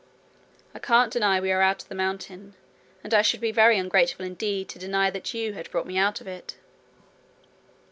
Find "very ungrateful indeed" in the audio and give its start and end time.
3.51-4.67